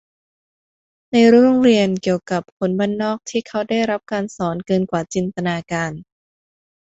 [1.11, 5.91] ในรั้วโรงเรียนเกี่ยวกับคนบ้านนอกที่เขาได้รับการสอนเกินกว่าจินตนาการ